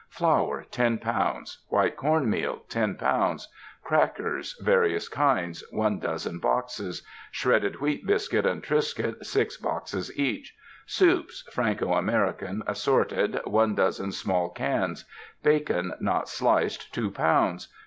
[0.09, 1.57] Flour 10 lbs.
[1.67, 3.43] White Corn ]\Ieal 10 lbs.
[3.83, 10.55] Crackers, various kinds 1 dozen boxes Shredded Wheat Biscuit and Triscuit 6 boxes each
[10.87, 15.05] Soups, (Franco American) assorted 1 dozen small cans
[15.43, 17.67] Bacon, not sliced 2 lbs.